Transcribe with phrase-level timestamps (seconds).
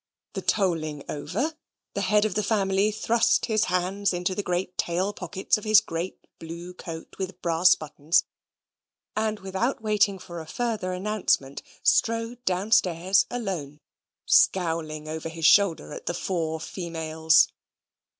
[0.33, 1.53] The tolling over,
[1.93, 5.79] the head of the family thrust his hands into the great tail pockets of his
[5.79, 8.23] great blue coat with brass buttons,
[9.15, 13.79] and without waiting for a further announcement strode downstairs alone,
[14.25, 17.49] scowling over his shoulder at the four females.